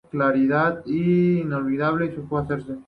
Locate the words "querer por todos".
2.61-2.79